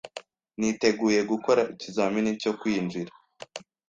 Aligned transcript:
Niteguye 0.59 1.19
gukora 1.31 1.61
ikizamini 1.73 2.29
cyo 2.41 2.51
kwinjira. 2.59 3.11